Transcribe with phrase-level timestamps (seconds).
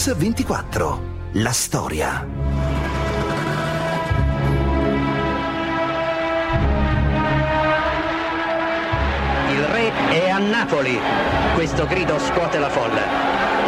[0.00, 0.98] Mix24.
[1.32, 2.26] La storia.
[9.50, 10.98] Il re è a Napoli.
[11.52, 13.02] Questo grido scuote la folla.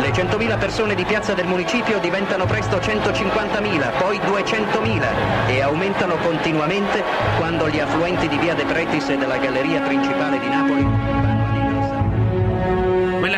[0.01, 7.05] Le 100.000 persone di piazza del municipio diventano presto 150.000, poi 200.000 e aumentano continuamente
[7.37, 11.12] quando gli affluenti di via De Pretis e della galleria principale di Napoli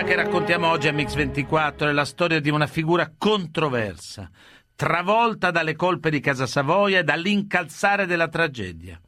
[0.05, 4.31] che raccontiamo oggi a Mix24 è la storia di una figura controversa,
[4.77, 9.01] travolta dalle colpe di Casa Savoia e dall'incalzare della tragedia.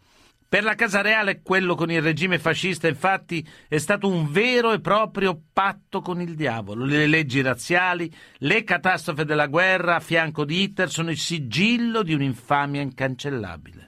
[0.49, 4.81] Per la Casa Reale quello con il regime fascista infatti è stato un vero e
[4.81, 6.87] proprio patto con il diavolo.
[6.87, 12.15] Le leggi razziali, le catastrofi della guerra a fianco di Hitler sono il sigillo di
[12.15, 13.86] un'infamia incancellabile.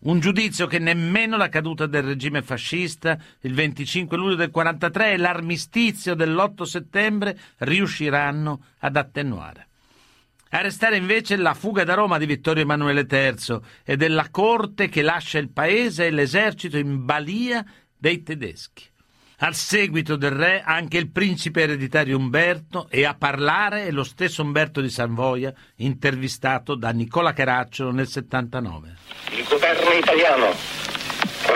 [0.00, 5.16] Un giudizio che nemmeno la caduta del regime fascista il 25 luglio del 43 e
[5.16, 9.66] l'armistizio dell'8 settembre riusciranno ad attenuare.
[10.50, 15.02] A restare invece la fuga da Roma di Vittorio Emanuele III e della corte che
[15.02, 17.64] lascia il paese e l'esercito in balia
[17.96, 18.84] dei tedeschi.
[19.40, 24.42] Al seguito del re anche il principe ereditario Umberto e a parlare è lo stesso
[24.42, 28.96] Umberto di Savoia intervistato da Nicola Caracciolo nel 79.
[29.30, 30.52] Il governo italiano,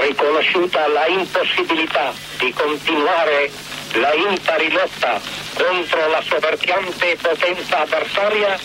[0.07, 3.51] riconosciuta la impossibilità di continuare
[3.95, 5.21] la impari lotta
[5.55, 8.59] contro la soverchiante potenza avversaria,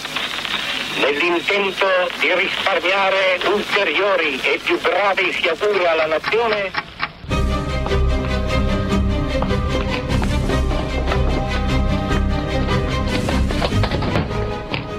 [1.01, 1.87] nell'intento
[2.19, 6.71] di risparmiare ulteriori e più gravi sciagure alla nazione,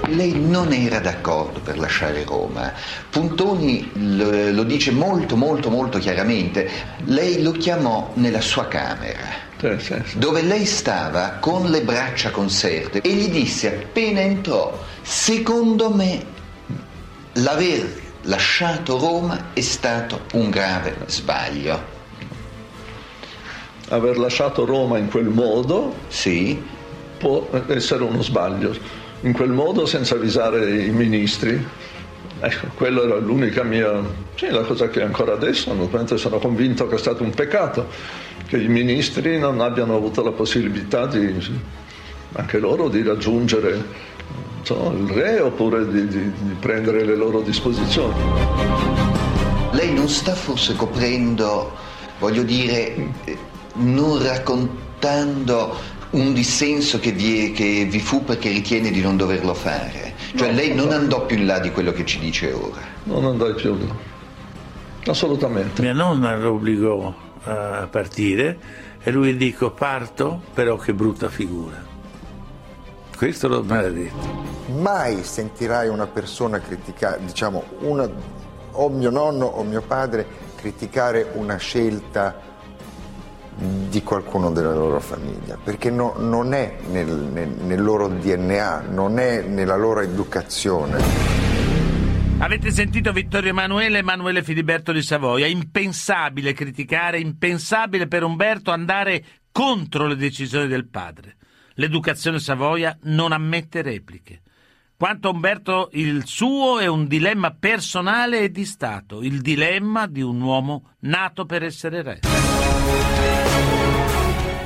[0.09, 2.73] lei non era d'accordo per lasciare Roma.
[3.09, 6.69] Puntoni lo, lo, dice molto molto molto chiaramente.
[7.05, 9.47] Lei lo chiamò nella sua camera.
[10.15, 16.25] Dove lei stava con le braccia conserte e gli disse appena entrò, secondo me
[17.33, 21.97] l'aver lasciato Roma è stato un grave sbaglio.
[23.89, 26.61] Aver lasciato Roma in quel modo sì.
[27.17, 31.65] può essere uno sbaglio in quel modo senza avvisare i ministri.
[32.41, 34.01] Ecco, quella era l'unica mia,
[34.35, 35.75] sì, la cosa che ancora adesso
[36.15, 37.87] sono convinto che è stato un peccato
[38.47, 41.35] che i ministri non abbiano avuto la possibilità di,
[42.33, 43.83] anche loro di raggiungere
[44.63, 48.13] so, il re oppure di, di, di prendere le loro disposizioni.
[49.71, 51.71] Lei non sta forse coprendo,
[52.19, 52.95] voglio dire,
[53.73, 55.77] non raccontando
[56.11, 60.13] un dissenso che vi, che vi, fu perché ritiene di non doverlo fare.
[60.35, 62.81] Cioè no, lei non andò più in là di quello che ci dice ora.
[63.03, 65.11] Non andai più in là.
[65.11, 65.81] Assolutamente.
[65.81, 68.57] Mia nonna lo obbligò a partire
[69.01, 71.87] e lui dico parto, però che brutta figura.
[73.15, 74.47] Questo lo me l'ha detto.
[74.77, 78.09] Mai sentirai una persona criticare, diciamo, una,
[78.71, 82.48] o mio nonno o mio padre criticare una scelta
[83.55, 89.19] di qualcuno della loro famiglia, perché no, non è nel, nel, nel loro DNA, non
[89.19, 91.47] è nella loro educazione.
[92.41, 95.45] Avete sentito Vittorio Emanuele e Emanuele Filiberto di Savoia.
[95.45, 101.35] Impensabile criticare, impensabile per Umberto andare contro le decisioni del padre.
[101.73, 104.41] L'educazione Savoia non ammette repliche.
[104.95, 110.21] Quanto a Umberto, il suo è un dilemma personale e di Stato, il dilemma di
[110.21, 112.19] un uomo nato per essere re.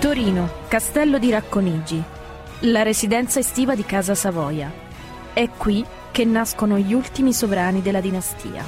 [0.04, 2.04] Torino, Castello di Racconigi,
[2.64, 4.70] la residenza estiva di Casa Savoia.
[5.32, 5.82] È qui
[6.12, 8.66] che nascono gli ultimi sovrani della dinastia.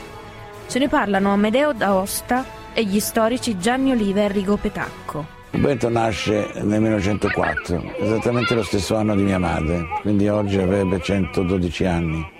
[0.69, 5.25] Ce ne parlano Amedeo d'Aosta e gli storici Gianni Oliva e Enrico Petacco.
[5.51, 11.85] Umberto nasce nel 1904, esattamente lo stesso anno di mia madre, quindi oggi avrebbe 112
[11.85, 12.31] anni.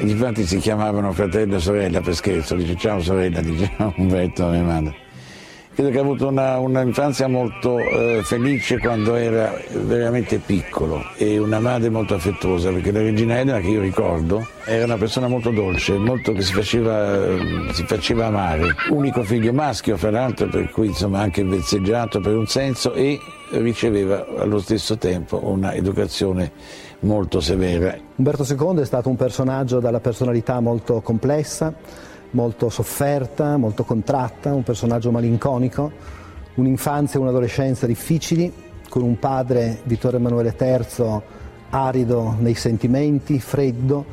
[0.00, 4.62] Infatti si chiamavano fratello e sorella per scherzo, dice ciao sorella, dice Umberto a mia
[4.62, 5.03] madre.
[5.74, 11.90] Credo che ha avuto un'infanzia molto eh, felice quando era veramente piccolo e una madre
[11.90, 16.30] molto affettuosa, perché la regina Elena, che io ricordo, era una persona molto dolce, molto
[16.30, 17.18] che si faceva,
[17.72, 18.72] si faceva amare.
[18.90, 23.18] Unico figlio maschio, fra l'altro, per cui insomma anche vezzeggiato per un senso e
[23.50, 26.52] riceveva allo stesso tempo una educazione
[27.00, 27.96] molto severa.
[28.14, 31.74] Umberto II è stato un personaggio dalla personalità molto complessa
[32.34, 35.90] molto sofferta, molto contratta, un personaggio malinconico,
[36.54, 38.52] un'infanzia e un'adolescenza difficili,
[38.88, 41.20] con un padre, Vittorio Emanuele III,
[41.70, 44.04] arido nei sentimenti, freddo,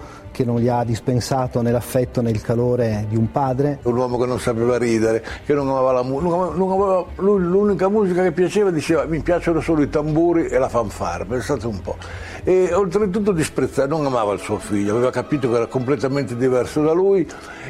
[0.42, 3.80] che non gli ha dispensato né l'affetto né il calore di un padre.
[3.84, 8.72] Un uomo che non sapeva ridere, che non amava la musica, l'unica musica che piaceva
[8.72, 11.96] diceva mi piacciono solo i tamburi e la fanfara, pensate un po'.
[12.44, 16.92] E oltretutto disprezzava, non amava il suo figlio, aveva capito che era completamente diverso da
[16.92, 17.28] lui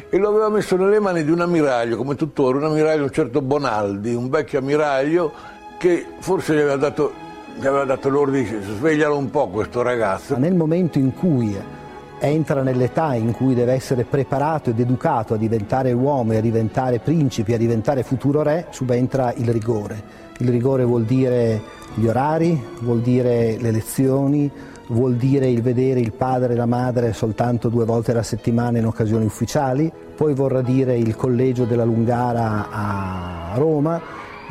[0.08, 3.42] e lo aveva messo nelle mani di un ammiraglio, come tuttora, un ammiraglio, un certo
[3.42, 5.32] Bonaldi, un vecchio ammiraglio
[5.76, 7.12] che forse gli aveva dato,
[7.54, 10.38] gli aveva dato l'ordine, sveglialo un po' questo ragazzo.
[10.38, 11.80] Nel momento in cui
[12.22, 17.54] entra nell'età in cui deve essere preparato ed educato a diventare uomo, a diventare principe,
[17.54, 20.00] a diventare futuro re, subentra il rigore.
[20.38, 21.60] Il rigore vuol dire
[21.94, 24.48] gli orari, vuol dire le lezioni,
[24.88, 28.86] vuol dire il vedere il padre e la madre soltanto due volte alla settimana in
[28.86, 34.00] occasioni ufficiali, poi vorrà dire il collegio della Lungara a Roma,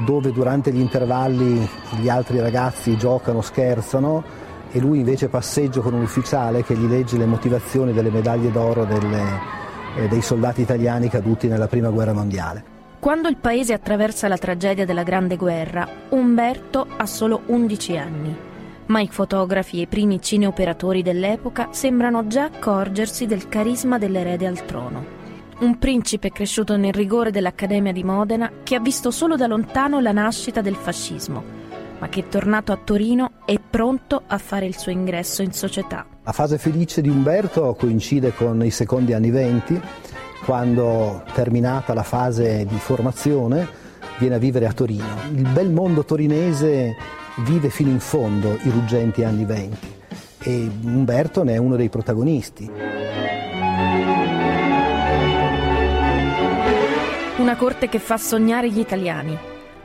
[0.05, 1.65] dove durante gli intervalli
[2.01, 4.40] gli altri ragazzi giocano, scherzano
[4.71, 8.85] e lui invece passeggia con un ufficiale che gli legge le motivazioni delle medaglie d'oro
[8.85, 9.23] delle,
[9.97, 12.79] eh, dei soldati italiani caduti nella prima guerra mondiale.
[12.99, 18.35] Quando il paese attraversa la tragedia della Grande Guerra, Umberto ha solo 11 anni,
[18.85, 24.65] ma i fotografi e i primi cineoperatori dell'epoca sembrano già accorgersi del carisma dell'erede al
[24.65, 25.19] trono.
[25.59, 30.11] Un principe cresciuto nel rigore dell'Accademia di Modena che ha visto solo da lontano la
[30.11, 31.60] nascita del fascismo
[32.01, 36.07] ma che tornato a Torino è pronto a fare il suo ingresso in società.
[36.23, 39.79] La fase felice di Umberto coincide con i secondi anni venti,
[40.43, 43.67] quando terminata la fase di formazione
[44.17, 45.15] viene a vivere a Torino.
[45.31, 46.95] Il bel mondo torinese
[47.45, 49.99] vive fino in fondo i ruggenti anni venti
[50.39, 52.71] e Umberto ne è uno dei protagonisti.
[57.37, 59.37] Una corte che fa sognare gli italiani,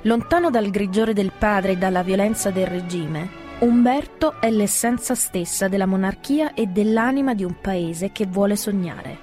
[0.06, 5.84] Lontano dal grigiore del padre e dalla violenza del regime, Umberto è l'essenza stessa della
[5.84, 9.18] monarchia e dell'anima di un paese che vuole sognare.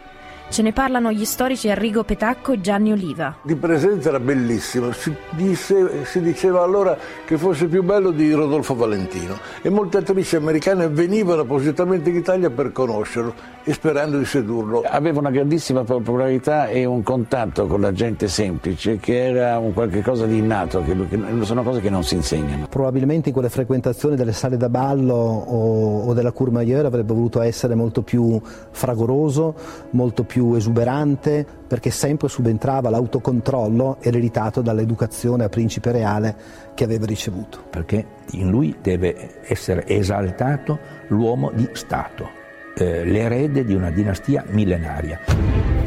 [0.50, 3.38] Ce ne parlano gli storici Arrigo Petacco e Gianni Oliva.
[3.44, 8.76] Di presenza era bellissimo, si, disse, si, diceva allora che fosse più bello di Rodolfo
[8.76, 14.84] Valentino e molte attrici americane venivano appositamente in Italia per conoscerlo e sperando di sedurlo.
[14.86, 20.02] Aveva una grandissima popolarità e un contatto con la gente semplice che era un qualche
[20.02, 20.96] cosa di innato, che,
[21.42, 22.68] sono cose che non si insegnano.
[22.68, 27.76] Probabilmente in quelle frequentazioni delle sale da ballo o, o della Courmayeur avrebbe voluto essere
[27.76, 28.40] molto più
[28.72, 29.56] fragoroso,
[29.92, 36.36] molto più esuberante perché sempre subentrava l'autocontrollo ereditato dall'educazione a principe reale
[36.76, 37.64] che aveva ricevuto.
[37.68, 40.78] Perché in lui deve essere esaltato
[41.08, 42.30] l'uomo di Stato,
[42.76, 45.83] l'erede di una dinastia millenaria.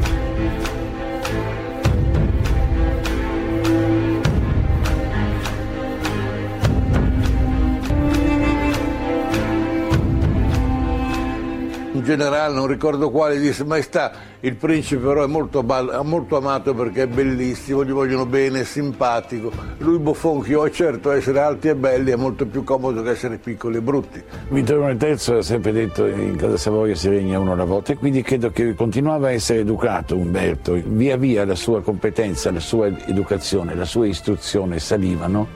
[12.07, 17.07] Generale, non ricordo quale, disse Maestà, il principe però è molto, molto, amato perché è
[17.07, 19.51] bellissimo, gli vogliono bene, è simpatico.
[19.79, 23.77] Lui buffonchio, è certo essere alti e belli è molto più comodo che essere piccoli
[23.77, 24.23] e brutti.
[24.47, 28.21] Vittorio III ha sempre detto in casa Savoia si regna uno alla volta e quindi
[28.21, 33.75] credo che continuava a essere educato Umberto, via via la sua competenza, la sua educazione,
[33.75, 35.47] la sua istruzione salivano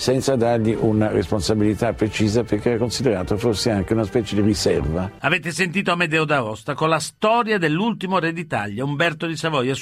[0.00, 5.10] senza dargli una responsabilità precisa perché era considerato forse anche una specie di riserva.
[5.18, 9.74] Avete sentito Amedeo d'Aosta con la storia dell'ultimo re d'Italia, Umberto di Savoia.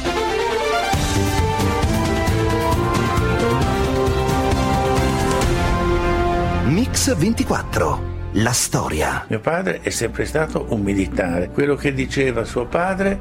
[6.65, 8.17] Mix 24.
[8.33, 9.25] La storia.
[9.29, 11.51] Mio padre è sempre stato un militare.
[11.51, 13.21] Quello che diceva suo padre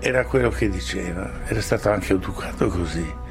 [0.00, 1.46] era quello che diceva.
[1.46, 3.28] Era stato anche educato così.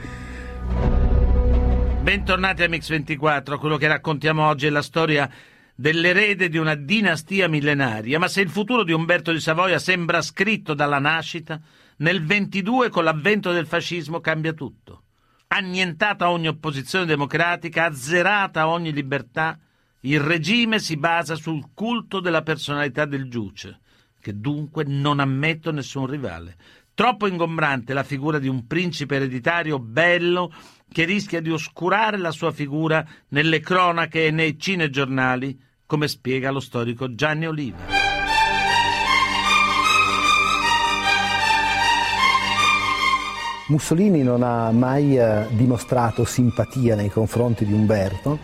[2.10, 5.30] Bentornati a Mix24, quello che raccontiamo oggi è la storia
[5.75, 10.74] dell'erede di una dinastia millenaria, ma se il futuro di Umberto di Savoia sembra scritto
[10.74, 11.62] dalla nascita,
[11.98, 15.04] nel 22 con l'avvento del fascismo cambia tutto.
[15.50, 19.60] Annientata ogni opposizione democratica, azzerata ogni libertà,
[20.00, 23.82] il regime si basa sul culto della personalità del giuce,
[24.20, 26.56] che dunque non ammette nessun rivale.
[26.96, 30.51] Troppo ingombrante la figura di un principe ereditario bello
[30.91, 36.60] che rischia di oscurare la sua figura nelle cronache e nei cinegiornali, come spiega lo
[36.60, 38.00] storico Gianni Oliva.
[43.69, 48.39] Mussolini non ha mai eh, dimostrato simpatia nei confronti di Umberto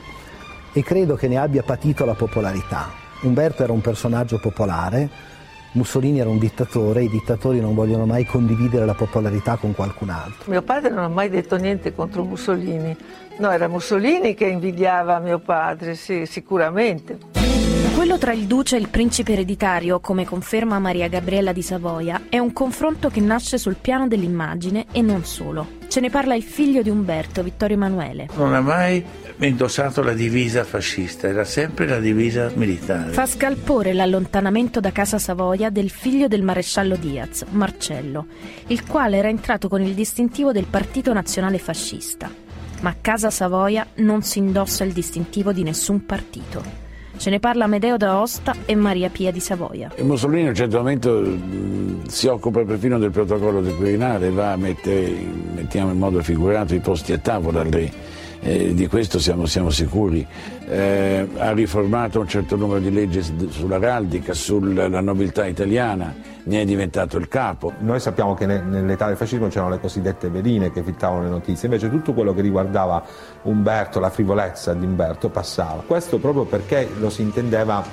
[0.72, 2.92] e credo che ne abbia patito la popolarità.
[3.22, 5.10] Umberto era un personaggio popolare,
[5.76, 10.50] Mussolini era un dittatore, i dittatori non vogliono mai condividere la popolarità con qualcun altro.
[10.50, 12.96] Mio padre non ha mai detto niente contro Mussolini,
[13.40, 17.18] no, era Mussolini che invidiava mio padre, sì, sicuramente.
[17.94, 22.38] Quello tra il duce e il principe ereditario, come conferma Maria Gabriella di Savoia, è
[22.38, 25.84] un confronto che nasce sul piano dell'immagine e non solo.
[25.96, 28.28] Ce ne parla il figlio di Umberto, Vittorio Emanuele.
[28.36, 29.02] Non ha mai
[29.38, 33.14] indossato la divisa fascista, era sempre la divisa militare.
[33.14, 38.28] Fa scalpore l'allontanamento da casa Savoia del figlio del maresciallo Diaz, Marcello,
[38.68, 42.30] il quale era entrato con il distintivo del Partito Nazionale Fascista.
[42.82, 46.85] Ma Casa Savoia non si indossa il distintivo di nessun partito.
[47.18, 49.92] Ce ne parla Amedeo d'Aosta e Maria Pia di Savoia.
[49.96, 54.52] E Mussolini a un certo momento mh, si occupa perfino del protocollo del Quirinale, va
[54.52, 55.12] a mettere,
[55.56, 57.92] mettiamo in modo figurato, i posti a tavola re.
[58.48, 60.26] Eh, di questo siamo, siamo sicuri.
[60.68, 67.18] Eh, ha riformato un certo numero di leggi sull'araldica, sulla nobiltà italiana, ne è diventato
[67.18, 67.74] il capo.
[67.80, 71.68] Noi sappiamo che ne, nell'età del fascismo c'erano le cosiddette veline che filtravano le notizie,
[71.68, 73.04] invece tutto quello che riguardava
[73.44, 75.82] Umberto, la frivolezza di Umberto passava.
[75.82, 77.84] Questo proprio perché lo si intendeva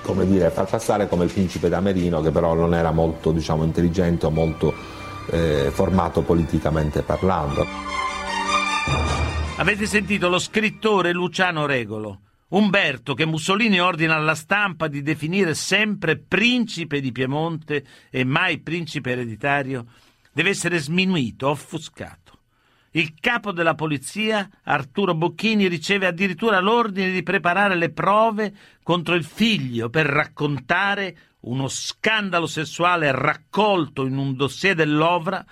[0.00, 4.24] come dire, far passare come il principe d'Amerino che però non era molto diciamo, intelligente
[4.24, 4.72] o molto
[5.30, 7.66] eh, formato politicamente parlando.
[9.56, 16.18] Avete sentito lo scrittore Luciano Regolo, Umberto che Mussolini ordina alla stampa di definire sempre
[16.18, 19.86] principe di Piemonte e mai principe ereditario,
[20.32, 22.38] deve essere sminuito, offuscato.
[22.90, 29.24] Il capo della polizia, Arturo Bocchini, riceve addirittura l'ordine di preparare le prove contro il
[29.24, 35.44] figlio per raccontare uno scandalo sessuale raccolto in un dossier dell'Ovra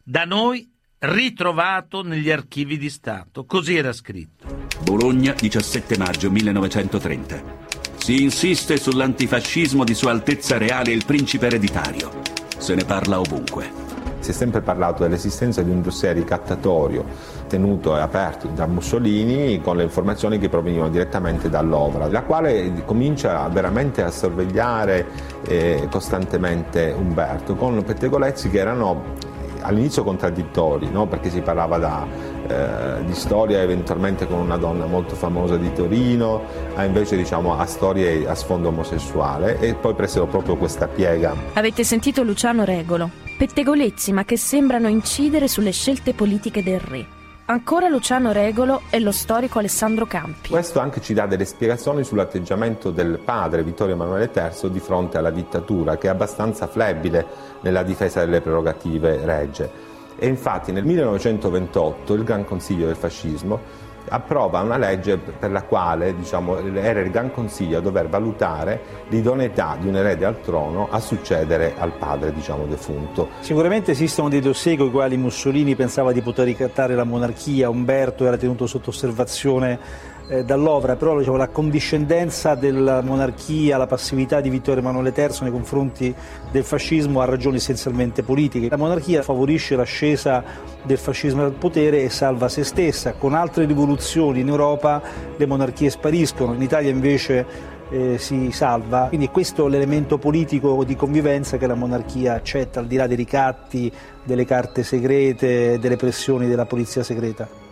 [0.00, 3.44] da noi ritrovato negli archivi di Stato.
[3.44, 4.66] Così era scritto.
[4.82, 7.66] Bologna, 17 maggio 1930.
[7.96, 12.10] Si insiste sull'antifascismo di Sua Altezza Reale il Principe Ereditario.
[12.56, 13.86] Se ne parla ovunque.
[14.18, 17.04] Si è sempre parlato dell'esistenza di un dossier ricattatorio
[17.46, 23.46] tenuto e aperto da Mussolini con le informazioni che provenivano direttamente dall'Ovra, la quale comincia
[23.48, 25.06] veramente a sorvegliare
[25.46, 29.14] eh, costantemente Umberto con pettegolezzi che erano
[29.60, 31.06] all'inizio contraddittori, no?
[31.06, 32.06] perché si parlava da,
[32.46, 36.42] eh, di storia eventualmente con una donna molto famosa di Torino,
[36.74, 41.34] a invece diciamo, a storie a sfondo omosessuale e poi presero proprio questa piega.
[41.54, 47.17] Avete sentito Luciano Regolo, pettegolezzi ma che sembrano incidere sulle scelte politiche del re.
[47.50, 50.50] Ancora Luciano Regolo e lo storico Alessandro Campi.
[50.50, 55.30] Questo anche ci dà delle spiegazioni sull'atteggiamento del padre Vittorio Emanuele III di fronte alla
[55.30, 57.26] dittatura, che è abbastanza flebile
[57.62, 59.70] nella difesa delle prerogative regge.
[60.18, 66.14] E infatti nel 1928 il Gran Consiglio del Fascismo approva una legge per la quale
[66.14, 71.00] diciamo, era il Gran Consiglio a dover valutare l'idoneità di un erede al trono a
[71.00, 73.28] succedere al padre diciamo, defunto.
[73.40, 78.26] Sicuramente esistono dei dossier con i quali Mussolini pensava di poter ricattare la monarchia, Umberto
[78.26, 84.50] era tenuto sotto osservazione eh, dall'Ovra, però diciamo, la condiscendenza della monarchia, la passività di
[84.50, 86.14] Vittorio Emanuele III nei confronti
[86.50, 88.68] del fascismo ha ragioni essenzialmente politiche.
[88.68, 90.44] La monarchia favorisce l'ascesa
[90.82, 93.14] del fascismo al potere e salva se stessa.
[93.14, 95.02] Con altre rivoluzioni in Europa
[95.36, 99.06] le monarchie spariscono, in Italia invece eh, si salva.
[99.08, 103.16] Quindi è questo l'elemento politico di convivenza che la monarchia accetta, al di là dei
[103.16, 103.90] ricatti,
[104.24, 107.67] delle carte segrete, delle pressioni della polizia segreta.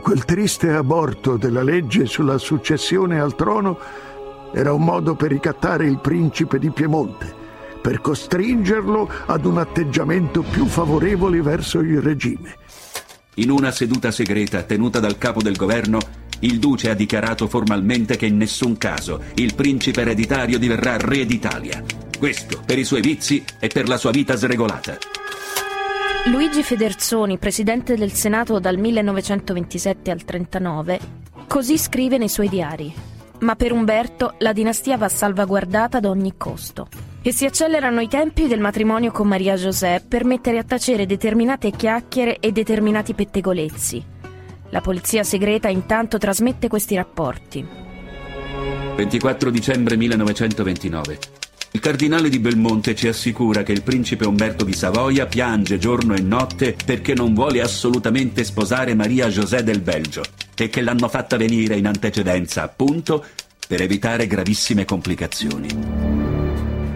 [0.00, 3.78] Quel triste aborto della legge sulla successione al trono
[4.52, 7.32] era un modo per ricattare il principe di Piemonte,
[7.80, 12.56] per costringerlo ad un atteggiamento più favorevole verso il regime.
[13.36, 15.98] In una seduta segreta tenuta dal capo del governo,
[16.40, 21.82] il duce ha dichiarato formalmente che in nessun caso il principe ereditario diverrà re d'Italia.
[22.18, 25.11] Questo per i suoi vizi e per la sua vita sregolata.
[26.26, 31.00] Luigi Federzoni, presidente del Senato dal 1927 al 39,
[31.48, 32.94] così scrive nei suoi diari.
[33.40, 36.86] Ma per Umberto la dinastia va salvaguardata ad ogni costo.
[37.22, 41.72] E si accelerano i tempi del matrimonio con Maria José per mettere a tacere determinate
[41.72, 44.04] chiacchiere e determinati pettegolezzi.
[44.70, 47.66] La polizia segreta intanto trasmette questi rapporti.
[48.94, 51.41] 24 dicembre 1929.
[51.74, 56.20] Il cardinale di Belmonte ci assicura che il principe Umberto di Savoia piange giorno e
[56.20, 60.22] notte perché non vuole assolutamente sposare Maria José del Belgio
[60.54, 63.24] e che l'hanno fatta venire in antecedenza appunto
[63.66, 66.31] per evitare gravissime complicazioni.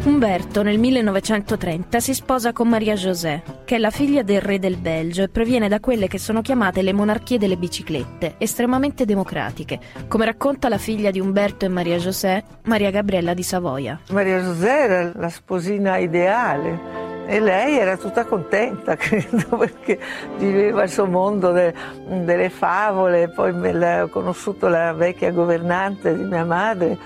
[0.07, 4.77] Umberto nel 1930 si sposa con Maria José, che è la figlia del re del
[4.77, 10.25] Belgio e proviene da quelle che sono chiamate le monarchie delle biciclette, estremamente democratiche, come
[10.25, 14.01] racconta la figlia di Umberto e Maria José, Maria Gabriella di Savoia.
[14.11, 19.99] Maria José era la sposina ideale e lei era tutta contenta, credo, perché
[20.37, 21.75] viveva il suo mondo de,
[22.07, 26.97] delle favole, poi ho conosciuto la vecchia governante di mia madre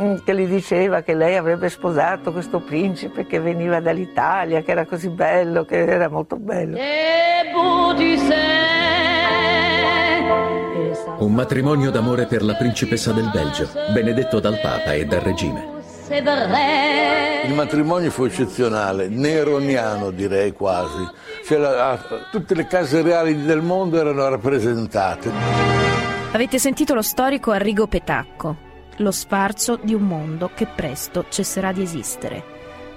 [0.00, 4.86] mm, che gli diceva che lei avrebbe sposato questo principe che veniva dall'Italia, che era
[4.86, 6.76] così bello, che era molto bello.
[11.18, 15.74] Un matrimonio d'amore per la principessa del Belgio, benedetto dal Papa e dal regime.
[17.46, 21.08] Il matrimonio fu eccezionale, neroniano direi quasi.
[21.44, 21.96] Cioè, la,
[22.32, 25.30] tutte le case reali del mondo erano rappresentate.
[26.32, 28.56] Avete sentito lo storico Arrigo Petacco,
[28.96, 32.42] lo sfarzo di un mondo che presto cesserà di esistere.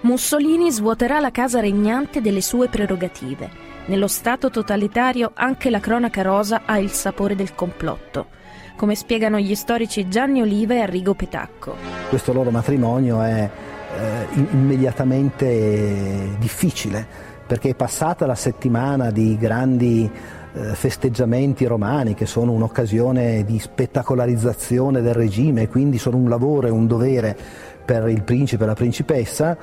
[0.02, 3.68] Mussolini svuoterà la casa regnante delle sue prerogative.
[3.86, 8.28] Nello Stato totalitario anche la cronaca rosa ha il sapore del complotto,
[8.76, 11.76] come spiegano gli storici Gianni Oliva e Arrigo Petacco.
[12.10, 13.50] Questo loro matrimonio è
[14.00, 17.06] eh, immediatamente difficile
[17.46, 20.10] perché è passata la settimana di grandi
[20.54, 26.68] eh, festeggiamenti romani che sono un'occasione di spettacolarizzazione del regime e quindi sono un lavoro
[26.68, 27.36] e un dovere
[27.84, 29.58] per il principe e la principessa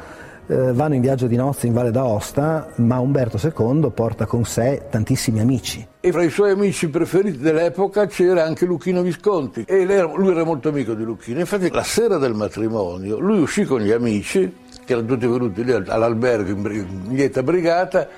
[0.47, 4.83] eh, vanno in viaggio di nozze in Valle d'Aosta, ma Umberto II porta con sé
[4.91, 5.87] tantissimi amici.
[6.01, 10.69] E fra i suoi amici preferiti dell'epoca c'era anche Lucchino Visconti e lui era molto
[10.69, 11.41] amico di Lucchino.
[11.41, 15.73] Infatti la sera del matrimonio lui uscì con gli amici, che erano tutti venuti lì
[15.73, 18.09] all'albergo in lieta brigata,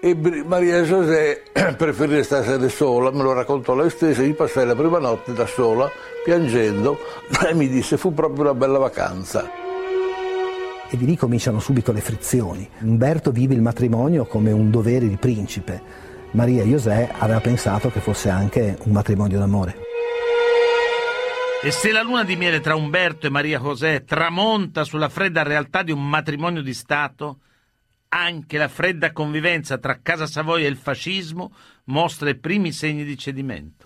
[0.00, 0.14] e
[0.44, 1.42] Maria José
[1.76, 5.90] preferì restare sola, me lo raccontò lei stessa, gli passai la prima notte da sola,
[6.24, 6.98] piangendo,
[7.48, 9.64] e mi disse fu proprio una bella vacanza
[10.90, 12.68] e di lì cominciano subito le frizioni.
[12.80, 16.04] Umberto vive il matrimonio come un dovere di principe.
[16.32, 19.84] Maria José aveva pensato che fosse anche un matrimonio d'amore.
[21.62, 25.82] E se la luna di miele tra Umberto e Maria José tramonta sulla fredda realtà
[25.82, 27.40] di un matrimonio di Stato,
[28.08, 31.52] anche la fredda convivenza tra Casa Savoia e il fascismo
[31.84, 33.85] mostra i primi segni di cedimento.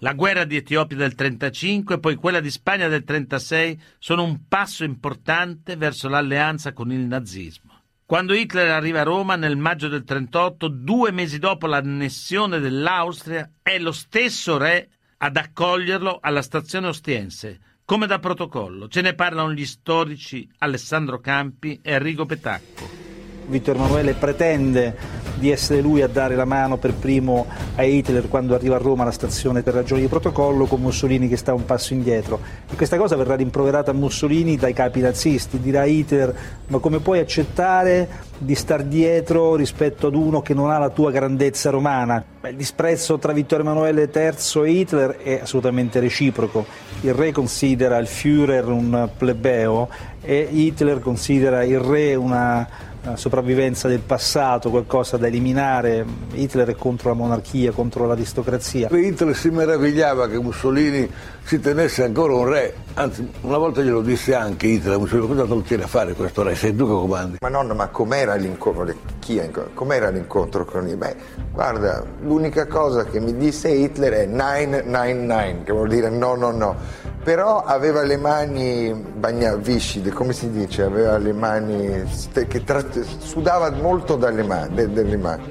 [0.00, 4.46] La guerra di Etiopia del 35 e poi quella di Spagna del 36 sono un
[4.46, 7.72] passo importante verso l'alleanza con il nazismo.
[8.04, 13.78] Quando Hitler arriva a Roma nel maggio del 38, due mesi dopo l'annessione dell'Austria, è
[13.78, 18.88] lo stesso re ad accoglierlo alla stazione ostiense, come da protocollo.
[18.88, 23.15] Ce ne parlano gli storici Alessandro Campi e Enrico Petacco.
[23.48, 28.54] Vittorio Emanuele pretende di essere lui a dare la mano per primo a Hitler quando
[28.54, 31.92] arriva a Roma alla stazione per ragioni di protocollo con Mussolini che sta un passo
[31.92, 32.40] indietro.
[32.70, 36.34] E questa cosa verrà rimproverata a Mussolini dai capi nazisti, dirà Hitler
[36.68, 41.10] ma come puoi accettare di star dietro rispetto ad uno che non ha la tua
[41.10, 42.24] grandezza romana?
[42.40, 46.64] Beh, il disprezzo tra Vittorio Emanuele III e Hitler è assolutamente reciproco,
[47.02, 49.88] il re considera il Führer un plebeo
[50.22, 56.04] e Hitler considera il re una sopravvivenza del passato, qualcosa da eliminare.
[56.32, 58.88] Hitler è contro la monarchia, contro l'aristocrazia.
[58.90, 61.08] Hitler si meravigliava che Mussolini
[61.46, 65.48] si tenesse ancora un re, anzi una volta glielo disse anche Hitler, Mussolini, cosa te
[65.54, 67.36] lo tieni a fare questo re, sei tu che comandi.
[67.40, 70.96] Ma nonno, ma com'era l'incontro, chi è, com'era l'incontro con lui?
[70.96, 71.14] Beh,
[71.52, 77.04] guarda, l'unica cosa che mi disse Hitler è 999, che vuol dire no, no, no
[77.22, 82.04] però aveva le mani bagna, viscide, come si dice, aveva le mani
[82.46, 82.84] che tra,
[83.18, 85.42] sudava molto dalle mani, delle mani.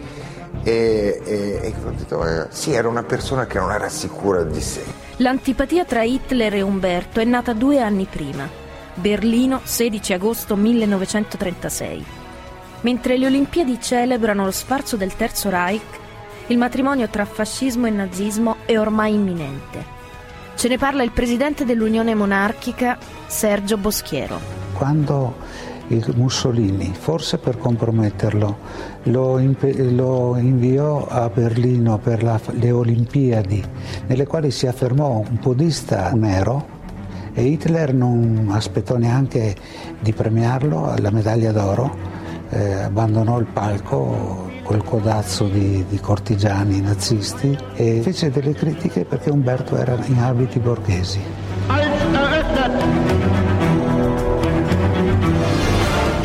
[0.63, 4.61] E, e, e ho detto, eh, sì, era una persona che non era sicura di
[4.61, 4.83] sé.
[5.17, 8.49] L'antipatia tra Hitler e Umberto è nata due anni prima,
[8.95, 12.05] Berlino, 16 agosto 1936.
[12.81, 16.03] Mentre le Olimpiadi celebrano lo sfarzo del Terzo Reich,
[16.47, 19.93] il matrimonio tra fascismo e nazismo è ormai imminente.
[20.55, 24.39] Ce ne parla il presidente dell'Unione Monarchica, Sergio Boschiero.
[24.73, 25.35] Quando
[25.87, 28.57] il Mussolini, forse per comprometterlo,
[29.05, 33.63] lo, lo inviò a Berlino per la, le Olimpiadi,
[34.07, 36.73] nelle quali si affermò un podista nero
[37.33, 39.55] e Hitler non aspettò neanche
[39.99, 41.93] di premiarlo alla medaglia d'oro,
[42.49, 49.29] eh, abbandonò il palco quel codazzo di, di, cortigiani nazisti e fece delle critiche perché
[49.29, 51.19] Umberto era in abiti borghesi.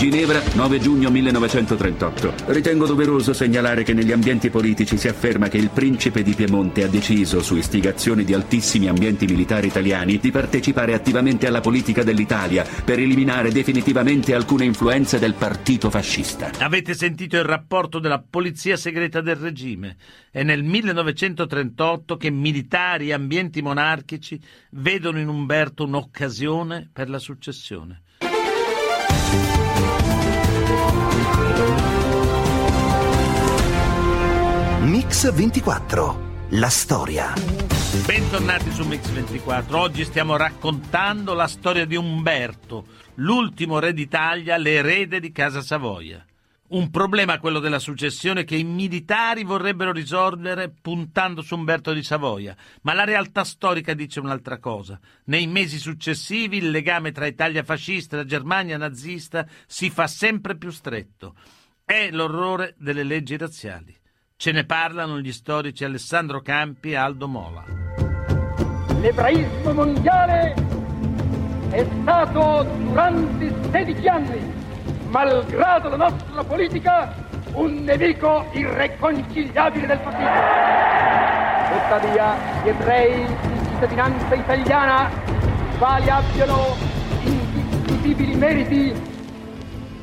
[0.00, 2.32] Ginevra, 9 giugno 1938.
[2.46, 6.88] Ritengo doveroso segnalare che negli ambienti politici si afferma che il principe di Piemonte ha
[6.88, 12.98] deciso, su istigazione di altissimi ambienti militari italiani, di partecipare attivamente alla politica dell'Italia per
[12.98, 16.50] eliminare definitivamente alcune influenze del partito fascista.
[16.60, 19.98] Avete sentito il rapporto della polizia segreta del regime?
[20.30, 28.04] È nel 1938 che militari e ambienti monarchici vedono in Umberto un'occasione per la successione.
[34.82, 36.28] Mix 24.
[36.50, 37.32] La storia.
[38.06, 39.74] Bentornati su Mix24.
[39.74, 46.24] Oggi stiamo raccontando la storia di Umberto, l'ultimo re d'Italia, l'erede di Casa Savoia.
[46.70, 52.54] Un problema quello della successione che i militari vorrebbero risolvere puntando su Umberto di Savoia,
[52.82, 54.96] ma la realtà storica dice un'altra cosa.
[55.24, 60.56] Nei mesi successivi il legame tra Italia fascista e la Germania nazista si fa sempre
[60.56, 61.34] più stretto.
[61.84, 63.92] È l'orrore delle leggi razziali.
[64.36, 67.64] Ce ne parlano gli storici Alessandro Campi e Aldo Mola.
[69.00, 70.54] L'ebraismo mondiale
[71.70, 74.59] è stato durante 16 anni,
[75.10, 77.12] malgrado la nostra politica,
[77.54, 80.40] un nemico irreconciliabile del fascismo.
[81.72, 85.10] Tuttavia, gli ebrei di cittadinanza italiana,
[85.78, 86.76] quali abbiano
[87.24, 89.08] indiscutibili meriti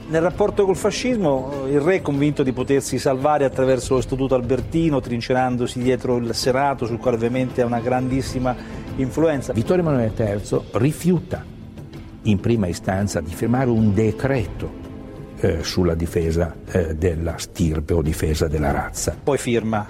[0.09, 5.01] nel rapporto col fascismo il re è convinto di potersi salvare attraverso lo Statuto Albertino,
[5.01, 8.55] trincerandosi dietro il Senato, sul quale ovviamente ha una grandissima
[8.95, 9.51] influenza.
[9.51, 11.43] Vittorio Emanuele III rifiuta
[12.21, 14.86] in prima istanza di firmare un decreto
[15.39, 19.15] eh, sulla difesa eh, della stirpe o difesa della razza.
[19.21, 19.85] Poi firma.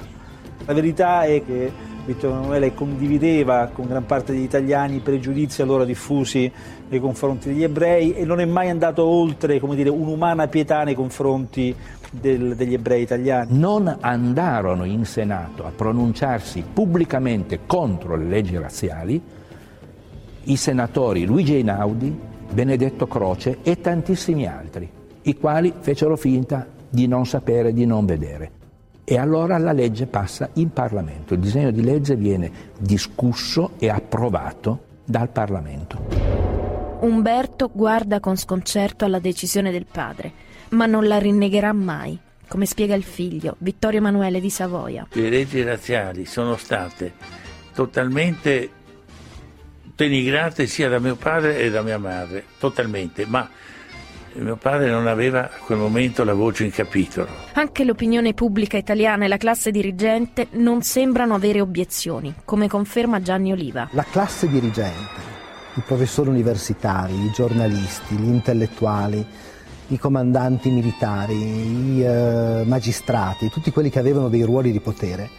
[0.66, 1.72] La verità è che
[2.06, 6.52] Vittorio Emanuele condivideva con gran parte degli italiani i pregiudizi allora diffusi
[6.90, 11.76] nei confronti degli ebrei e non è mai andato oltre dire, un'umana pietà nei confronti
[12.10, 13.58] del, degli ebrei italiani.
[13.58, 19.22] Non andarono in Senato a pronunciarsi pubblicamente contro le leggi razziali
[20.44, 22.18] i senatori Luigi Einaudi,
[22.50, 24.90] Benedetto Croce e tantissimi altri,
[25.28, 28.52] i quali fecero finta di non sapere, di non vedere.
[29.04, 34.86] E allora la legge passa in Parlamento, il disegno di legge viene discusso e approvato
[35.06, 36.08] dal Parlamento.
[37.02, 40.32] Umberto guarda con sconcerto alla decisione del padre,
[40.70, 45.08] ma non la rinnegherà mai, come spiega il figlio, Vittorio Emanuele di Savoia.
[45.12, 47.13] Le leggi razziali sono state
[47.74, 48.70] totalmente
[49.96, 53.48] denigrate sia da mio padre che da mia madre, totalmente, ma
[54.43, 57.28] mio padre non aveva a quel momento la voce in capitolo.
[57.54, 63.52] Anche l'opinione pubblica italiana e la classe dirigente non sembrano avere obiezioni, come conferma Gianni
[63.52, 63.88] Oliva.
[63.91, 65.21] La classe dirigente,
[65.76, 69.26] i professori universitari, i giornalisti, gli intellettuali,
[69.88, 75.30] i comandanti militari, i eh, magistrati, tutti quelli che avevano dei ruoli di potere,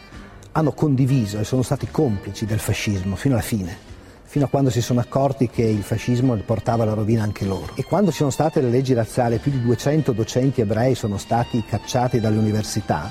[0.52, 3.96] hanno condiviso e sono stati complici del fascismo fino alla fine
[4.28, 7.72] fino a quando si sono accorti che il fascismo portava alla rovina anche loro.
[7.76, 11.64] E quando ci sono state le leggi razziali, più di 200 docenti ebrei sono stati
[11.64, 13.10] cacciati dalle università,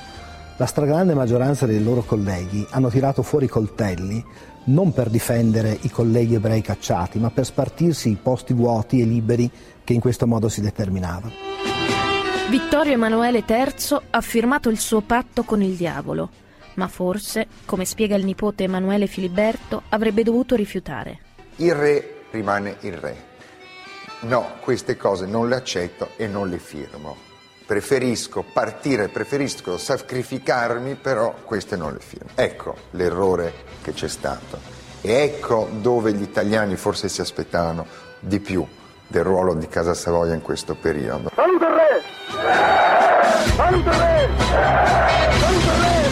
[0.57, 4.23] la stragrande maggioranza dei loro colleghi hanno tirato fuori i coltelli
[4.65, 9.49] non per difendere i colleghi ebrei cacciati, ma per spartirsi i posti vuoti e liberi
[9.83, 11.33] che in questo modo si determinavano.
[12.49, 16.29] Vittorio Emanuele III ha firmato il suo patto con il diavolo
[16.77, 21.19] ma forse, come spiega il nipote Emanuele Filiberto, avrebbe dovuto rifiutare.
[21.57, 23.25] Il re rimane il re.
[24.21, 27.15] No, queste cose non le accetto e non le firmo.
[27.65, 32.29] Preferisco partire, preferisco sacrificarmi, però queste non le firmo.
[32.35, 34.59] Ecco l'errore che c'è stato.
[35.01, 37.85] E ecco dove gli italiani forse si aspettavano
[38.19, 38.65] di più
[39.07, 41.31] del ruolo di Casa Savoia in questo periodo.
[41.33, 42.03] Salute il re!
[43.55, 44.29] Salute il re!
[45.39, 46.06] Salute il re!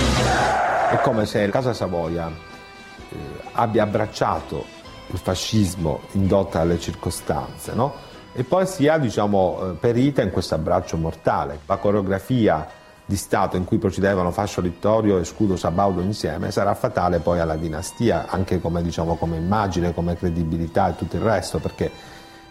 [0.95, 3.15] È come se Casa Savoia eh,
[3.51, 4.63] abbia abbracciato
[5.08, 7.95] il fascismo indotto dalle circostanze, no?
[8.31, 11.60] E poi sia, diciamo, eh, perita in questo abbraccio mortale.
[11.65, 12.65] La coreografia
[13.03, 17.58] di Stato in cui procedevano Fascio Littorio e Scudo Sabaudo insieme sarà fatale poi alla
[17.58, 21.91] dinastia, anche come, diciamo, come immagine, come credibilità e tutto il resto, perché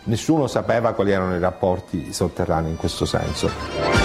[0.04, 4.03] nessuno sapeva quali erano i rapporti sotterranei in questo senso.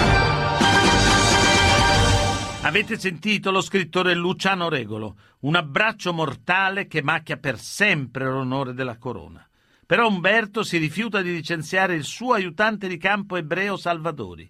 [2.62, 8.98] Avete sentito lo scrittore Luciano Regolo, un abbraccio mortale che macchia per sempre l'onore della
[8.98, 9.44] corona.
[9.86, 14.48] Però Umberto si rifiuta di licenziare il suo aiutante di campo ebreo Salvadori.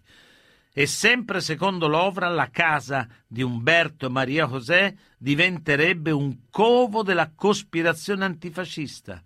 [0.72, 7.30] E sempre secondo l'Ovra la casa di Umberto e Maria José diventerebbe un covo della
[7.32, 9.22] cospirazione antifascista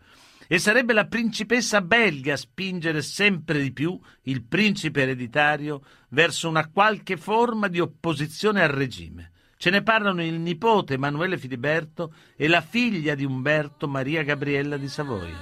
[0.55, 6.69] e sarebbe la principessa belga a spingere sempre di più il principe ereditario verso una
[6.69, 9.33] qualche forma di opposizione al regime.
[9.57, 14.87] Ce ne parlano il nipote Emanuele Filiberto e la figlia di Umberto Maria Gabriella di
[14.87, 15.38] Savoia.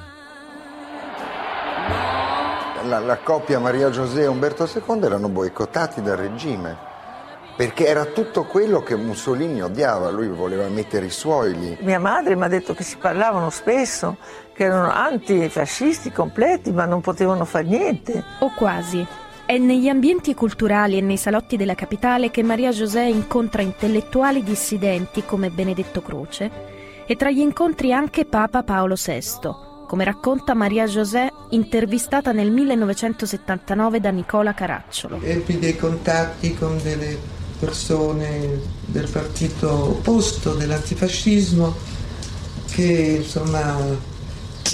[2.85, 6.92] La, la coppia Maria José e Umberto II erano boicottati dal regime
[7.55, 11.77] perché era tutto quello che Mussolini odiava, lui voleva mettere i suoi lì.
[11.81, 14.17] Mia madre mi ha detto che si parlavano spesso,
[14.53, 18.23] che erano antifascisti completi, ma non potevano fare niente.
[18.41, 19.07] O quasi.
[19.45, 25.25] È negli ambienti culturali e nei salotti della capitale che Maria José incontra intellettuali dissidenti
[25.25, 26.51] come Benedetto Croce
[27.07, 29.21] e tra gli incontri anche Papa Paolo VI,
[29.87, 35.21] come racconta Maria José intervistata nel 1979 da Nicola Caracciolo.
[35.23, 41.73] Ebbi dei contatti con delle persone del partito opposto, dell'antifascismo,
[42.73, 43.79] che insomma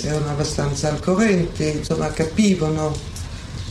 [0.03, 2.97] erano abbastanza al corrente, insomma capivano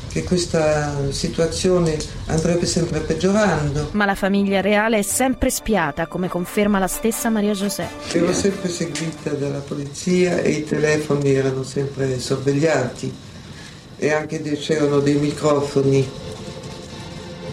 [0.08, 3.90] che questa situazione andrebbe sempre peggiorando.
[3.94, 7.88] Ma la famiglia reale è sempre spiata, come conferma la stessa Maria José.
[8.12, 13.12] Ero sempre seguita dalla polizia e i telefoni erano sempre sorvegliati
[13.98, 16.08] e anche c'erano dei microfoni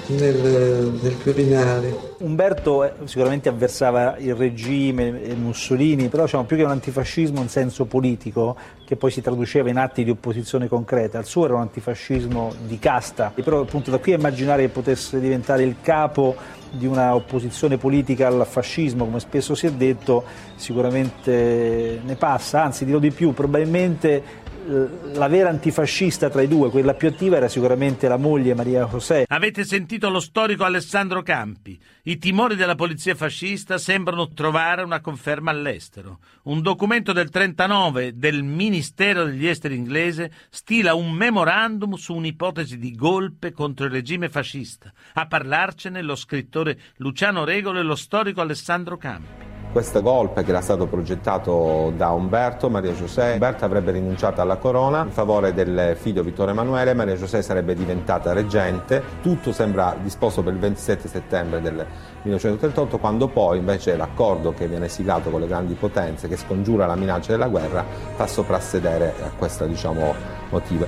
[0.06, 2.12] nel, nel Quirinale.
[2.18, 7.48] Umberto eh, sicuramente avversava il regime e Mussolini, però diciamo, più che un antifascismo in
[7.48, 11.60] senso politico, che poi si traduceva in atti di opposizione concreta, il suo era un
[11.60, 16.36] antifascismo di casta, e però appunto da qui a immaginare che potesse diventare il capo
[16.70, 20.24] di una opposizione politica al fascismo, come spesso si è detto,
[20.56, 24.22] sicuramente ne passa, anzi dirò di più, probabilmente
[24.66, 29.24] la vera antifascista tra i due, quella più attiva, era sicuramente la moglie Maria José.
[29.28, 31.78] Avete sentito lo storico Alessandro Campi.
[32.04, 36.18] I timori della polizia fascista sembrano trovare una conferma all'estero.
[36.44, 42.94] Un documento del 39 del Ministero degli Esteri inglese stila un memorandum su un'ipotesi di
[42.94, 44.92] golpe contro il regime fascista.
[45.14, 49.43] A parlarcene lo scrittore Luciano Regolo e lo storico Alessandro Campi.
[49.74, 55.02] Questo golpe che era stato progettato da Umberto, Maria José, Umberto avrebbe rinunciato alla corona
[55.02, 60.52] in favore del figlio Vittorio Emanuele, Maria José sarebbe diventata reggente, tutto sembra disposto per
[60.52, 61.84] il 27 settembre del
[62.22, 66.94] 1938, quando poi invece l'accordo che viene siglato con le grandi potenze, che scongiura la
[66.94, 67.84] minaccia della guerra,
[68.14, 70.14] fa soprassedere a questo diciamo,
[70.50, 70.86] motivo.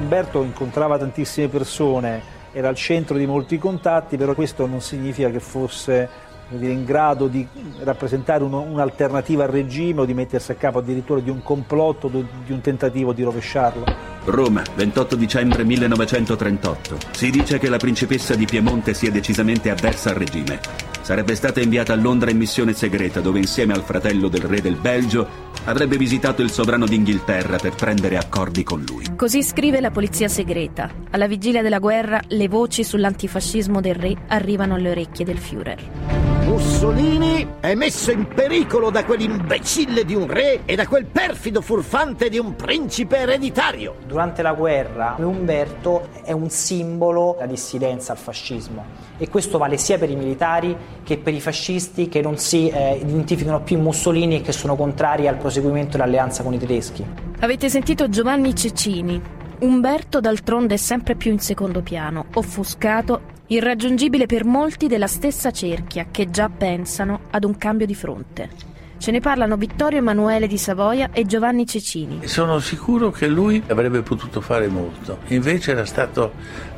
[0.00, 5.40] Umberto incontrava tantissime persone, era al centro di molti contatti, però questo non significa che
[5.40, 7.46] fosse dire, in grado di
[7.80, 12.52] rappresentare uno, un'alternativa al regime o di mettersi a capo addirittura di un complotto, di
[12.52, 14.14] un tentativo di rovesciarlo.
[14.26, 16.96] Roma, 28 dicembre 1938.
[17.12, 20.58] Si dice che la principessa di Piemonte sia decisamente avversa al regime.
[21.00, 24.74] Sarebbe stata inviata a Londra in missione segreta dove insieme al fratello del re del
[24.74, 29.14] Belgio avrebbe visitato il sovrano d'Inghilterra per prendere accordi con lui.
[29.14, 30.90] Così scrive la polizia segreta.
[31.10, 36.25] Alla vigilia della guerra le voci sull'antifascismo del re arrivano alle orecchie del Führer.
[36.46, 42.28] Mussolini è messo in pericolo da quell'imbecille di un re e da quel perfido furfante
[42.28, 43.96] di un principe ereditario.
[44.06, 48.84] Durante la guerra Umberto è un simbolo della dissidenza al fascismo
[49.18, 53.00] e questo vale sia per i militari che per i fascisti che non si eh,
[53.02, 57.04] identificano più in Mussolini e che sono contrari al proseguimento dell'alleanza con i tedeschi.
[57.40, 59.20] Avete sentito Giovanni Cecchini.
[59.58, 66.08] Umberto d'altronde è sempre più in secondo piano, offuscato irraggiungibile per molti della stessa cerchia
[66.10, 68.50] che già pensano ad un cambio di fronte.
[68.98, 72.26] Ce ne parlano Vittorio Emanuele di Savoia e Giovanni Cecini.
[72.26, 76.32] Sono sicuro che lui avrebbe potuto fare molto, invece era stato,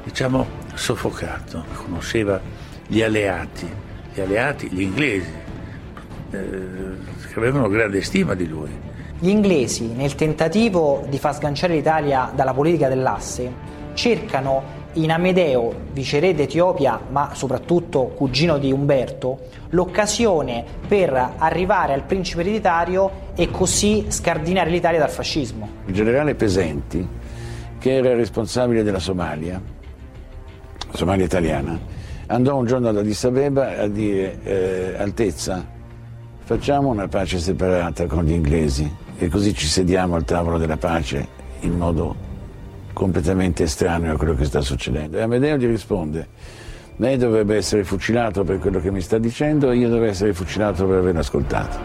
[0.04, 2.40] diciamo, soffocato, conosceva
[2.86, 3.68] gli alleati,
[4.14, 5.32] gli alleati, gli inglesi,
[6.30, 6.38] eh,
[7.26, 8.87] che avevano grande stima di lui.
[9.20, 13.52] Gli inglesi, nel tentativo di far sganciare l'Italia dalla politica dell'asse,
[13.94, 22.42] cercano in Amedeo, viceré d'Etiopia, ma soprattutto cugino di Umberto, l'occasione per arrivare al principe
[22.42, 25.68] ereditario e così scardinare l'Italia dal fascismo.
[25.86, 27.06] Il generale Pesenti,
[27.76, 29.60] che era responsabile della Somalia,
[30.92, 31.76] Somalia italiana,
[32.26, 35.66] andò un giorno ad Addis Abeba a dire eh, Altezza,
[36.44, 41.26] facciamo una pace separata con gli inglesi e così ci sediamo al tavolo della pace
[41.60, 42.26] in modo
[42.92, 45.18] completamente estraneo a quello che sta succedendo.
[45.18, 46.28] E Amedeo gli risponde,
[46.96, 50.86] lei dovrebbe essere fucilato per quello che mi sta dicendo e io dovrei essere fucilato
[50.86, 51.78] per aver ascoltato.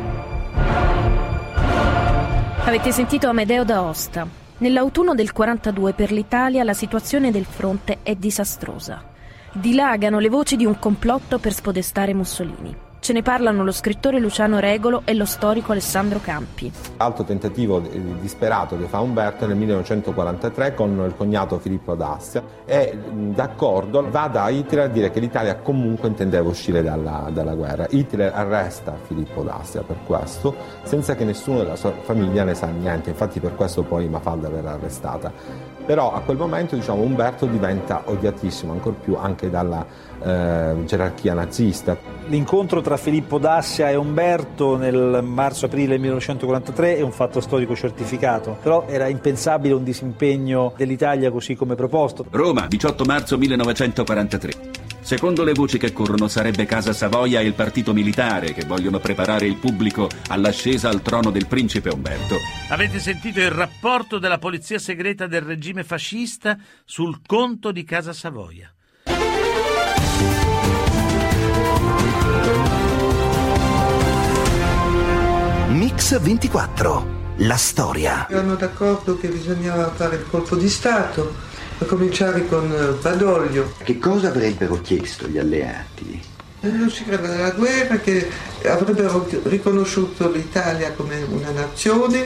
[2.66, 4.28] Avete sentito Amedeo da Osta.
[4.58, 9.04] Nell'autunno del 42 per l'Italia la situazione del fronte è disastrosa.
[9.52, 12.93] Dilagano le voci di un complotto per spodestare Mussolini.
[13.04, 16.72] Ce ne parlano lo scrittore Luciano Regolo e lo storico Alessandro Campi.
[16.96, 17.82] Alto tentativo
[18.22, 24.48] disperato che fa Umberto nel 1943 con il cognato Filippo d'Assia e d'accordo va da
[24.48, 27.88] Hitler a dire che l'Italia comunque intendeva uscire dalla, dalla guerra.
[27.90, 33.10] Hitler arresta Filippo d'Assia per questo senza che nessuno della sua famiglia ne sa niente,
[33.10, 35.30] infatti per questo poi Mafalda verrà arrestata.
[35.86, 39.86] Però a quel momento diciamo, Umberto diventa odiatissimo ancora più anche dalla
[40.24, 41.98] eh, gerarchia nazista.
[42.28, 48.86] L'incontro tra Filippo Dassia e Umberto nel marzo-aprile 1943 è un fatto storico certificato, però
[48.88, 52.26] era impensabile un disimpegno dell'Italia così come proposto.
[52.30, 54.82] Roma, 18 marzo 1943.
[55.04, 59.46] Secondo le voci che corrono sarebbe Casa Savoia e il partito militare che vogliono preparare
[59.46, 62.38] il pubblico all'ascesa al trono del principe Umberto.
[62.70, 68.74] Avete sentito il rapporto della polizia segreta del regime fascista sul conto di Casa Savoia.
[75.94, 77.22] Mix 24.
[77.38, 78.28] La storia.
[78.28, 81.36] Erano d'accordo che bisognava fare il colpo di Stato,
[81.78, 83.74] a cominciare con eh, Badoglio.
[83.78, 86.20] Che cosa avrebbero chiesto gli alleati?
[86.62, 88.28] Eh, Non si credeva alla guerra, che
[88.66, 92.26] avrebbero riconosciuto l'Italia come una nazione,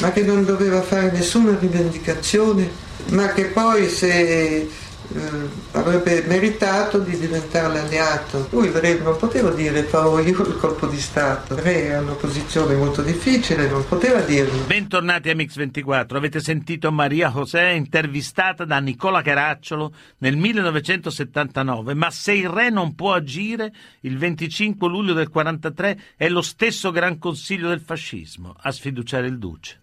[0.00, 2.70] ma che non doveva fare nessuna rivendicazione,
[3.12, 4.68] ma che poi se
[5.14, 8.48] eh, avrebbe meritato di diventare l'alleato.
[8.50, 12.74] Lui re non poteva dire farò io il colpo di Stato, re era una posizione
[12.74, 14.64] molto difficile, non poteva dirlo.
[14.66, 16.16] Bentornati a Mix24.
[16.16, 21.94] Avete sentito Maria José intervistata da Nicola Caracciolo nel 1979.
[21.94, 26.90] Ma se il re non può agire, il 25 luglio del 43 è lo stesso
[26.90, 29.80] Gran Consiglio del fascismo a sfiduciare il duce.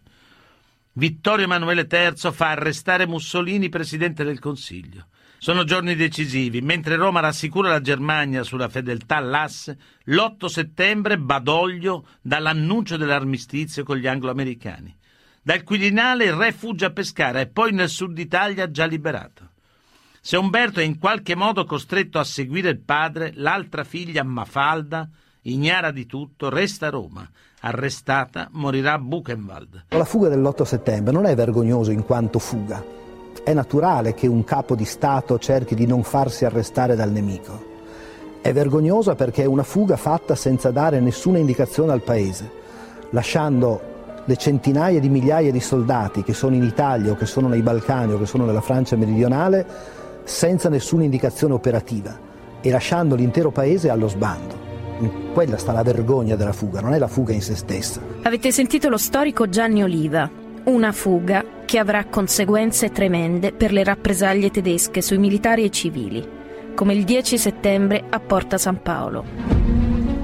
[0.98, 5.06] Vittorio Emanuele III fa arrestare Mussolini presidente del Consiglio.
[5.40, 6.62] Sono giorni decisivi.
[6.62, 13.98] Mentre Roma rassicura la Germania sulla fedeltà all'asse, l'8 settembre Badoglio dà l'annuncio dell'armistizio con
[13.98, 14.96] gli anglo-americani.
[15.42, 19.52] Dal Quirinale il re fugge a pescare e poi nel sud Italia già liberato.
[20.20, 25.08] Se Umberto è in qualche modo costretto a seguire il padre, l'altra figlia Mafalda,
[25.44, 27.30] ignara di tutto, resta a Roma.
[27.62, 29.86] Arrestata, morirà a Buchenwald.
[29.90, 33.07] La fuga dell'8 settembre non è vergognoso in quanto fuga.
[33.48, 37.64] È naturale che un capo di Stato cerchi di non farsi arrestare dal nemico.
[38.42, 42.52] È vergognosa perché è una fuga fatta senza dare nessuna indicazione al paese,
[43.12, 43.80] lasciando
[44.26, 48.12] le centinaia di migliaia di soldati che sono in Italia o che sono nei Balcani
[48.12, 49.66] o che sono nella Francia meridionale
[50.26, 52.20] senza nessuna indicazione operativa
[52.60, 54.56] e lasciando l'intero paese allo sbando.
[55.34, 58.02] Quella sta la vergogna della fuga, non è la fuga in se stessa.
[58.24, 60.30] Avete sentito lo storico Gianni Oliva.
[60.66, 66.26] Una fuga che avrà conseguenze tremende per le rappresaglie tedesche sui militari e civili,
[66.74, 69.26] come il 10 settembre a Porta San Paolo.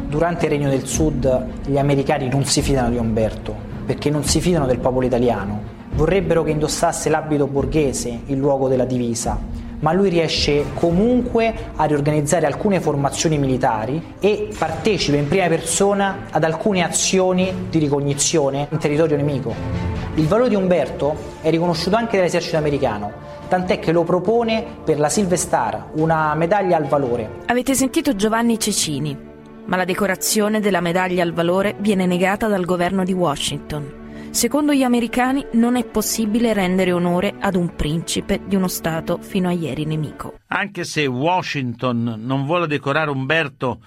[0.07, 3.53] Durante il Regno del Sud gli americani non si fidano di Umberto,
[3.85, 5.61] perché non si fidano del popolo italiano.
[5.95, 9.37] Vorrebbero che indossasse l'abito borghese in luogo della divisa,
[9.79, 16.45] ma lui riesce comunque a riorganizzare alcune formazioni militari e partecipa in prima persona ad
[16.45, 19.92] alcune azioni di ricognizione in territorio nemico.
[20.15, 23.11] Il valore di Umberto è riconosciuto anche dall'esercito americano,
[23.47, 27.39] tant'è che lo propone per la Silver Star, una medaglia al valore.
[27.47, 29.17] Avete sentito Giovanni Cecini,
[29.65, 34.01] ma la decorazione della medaglia al valore viene negata dal governo di Washington.
[34.29, 39.49] Secondo gli americani non è possibile rendere onore ad un principe di uno Stato fino
[39.49, 40.37] a ieri nemico.
[40.49, 43.79] Anche se Washington non vuole decorare Umberto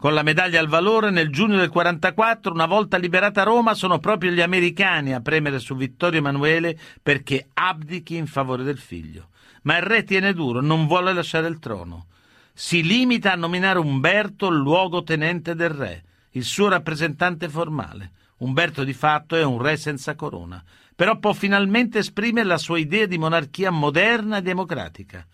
[0.00, 4.30] con la medaglia al valore, nel giugno del 44, una volta liberata Roma, sono proprio
[4.30, 9.28] gli americani a premere su Vittorio Emanuele perché abdichi in favore del figlio.
[9.64, 12.06] Ma il re tiene duro, non vuole lasciare il trono.
[12.54, 18.12] Si limita a nominare Umberto luogotenente del re, il suo rappresentante formale.
[18.38, 20.64] Umberto di fatto è un re senza corona,
[20.96, 25.26] però può finalmente esprimere la sua idea di monarchia moderna e democratica.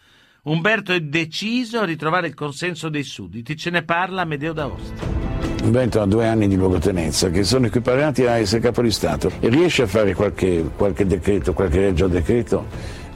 [0.47, 5.05] Umberto è deciso a ritrovare il consenso dei sudditi, ce ne parla Amedeo d'Aosta.
[5.65, 9.49] Umberto ha due anni di luogotenenza che sono equiparati a essere capo di Stato e
[9.49, 12.67] riesce a fare qualche, qualche decreto, qualche regio decreto,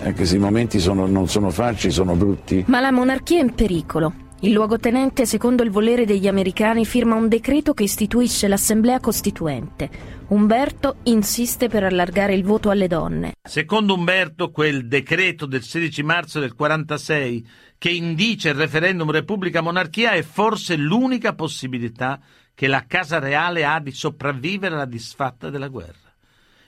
[0.00, 2.64] anche se i momenti sono, non sono facili, sono brutti.
[2.66, 4.12] Ma la monarchia è in pericolo.
[4.42, 9.90] Il luogotenente, secondo il volere degli americani, firma un decreto che istituisce l'Assemblea Costituente.
[10.28, 13.34] Umberto insiste per allargare il voto alle donne.
[13.42, 20.22] Secondo Umberto, quel decreto del 16 marzo del 46 che indice il referendum Repubblica-Monarchia è
[20.22, 22.18] forse l'unica possibilità
[22.54, 26.14] che la Casa Reale ha di sopravvivere alla disfatta della guerra.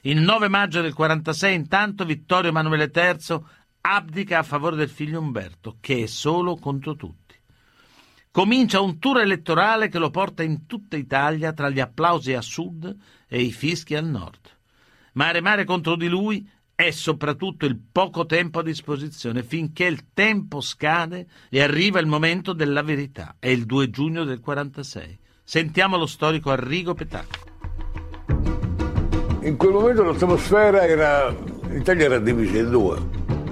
[0.03, 3.41] Il 9 maggio del 46, intanto, Vittorio Emanuele III
[3.81, 7.22] abdica a favore del figlio Umberto, che è solo contro tutti.
[8.33, 12.97] Comincia un tour elettorale che lo porta in tutta Italia tra gli applausi a sud
[13.29, 14.49] e i fischi al nord.
[15.12, 20.14] Ma a remare contro di lui è soprattutto il poco tempo a disposizione, finché il
[20.14, 23.37] tempo scade e arriva il momento della verità.
[23.38, 25.19] È il 2 giugno del 46.
[25.44, 27.50] Sentiamo lo storico Arrigo Petacco.
[29.42, 31.29] In quel momento l'atmosfera era.
[31.69, 32.96] l'Italia era divisa in due.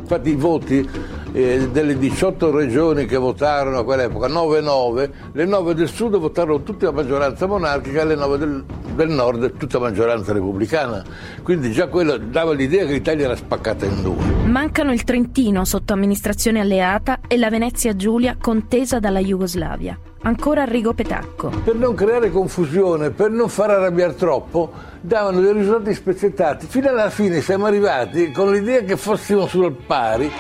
[0.01, 0.89] infatti i voti
[1.33, 6.87] eh, delle 18 regioni che votarono a quell'epoca, 9-9, le 9 del sud votarono tutte
[6.87, 8.65] a maggioranza monarchica, le 9 del,
[8.95, 11.03] del nord tutta a maggioranza repubblicana.
[11.43, 14.47] Quindi già quello dava l'idea che l'Italia era spaccata in due.
[14.47, 19.99] Mancano il Trentino sotto amministrazione alleata e la Venezia Giulia contesa dalla Jugoslavia.
[20.23, 21.49] Ancora Arrigo Petacco.
[21.65, 26.67] Per non creare confusione, per non far arrabbiare troppo, davano dei risultati spezzettati.
[26.67, 30.31] Fino alla fine siamo arrivati con l'idea che fossimo sul pari.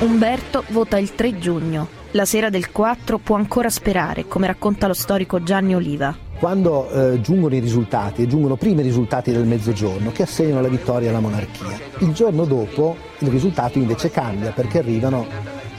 [0.00, 1.86] Umberto vota il 3 giugno.
[2.12, 6.16] La sera del 4 può ancora sperare, come racconta lo storico Gianni Oliva.
[6.40, 10.68] Quando eh, giungono i risultati, e giungono prima i risultati del mezzogiorno che assegnano la
[10.68, 15.26] vittoria alla monarchia, il giorno dopo il risultato invece cambia perché arrivano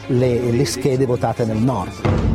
[0.08, 2.29] le, le schede votate nel nord.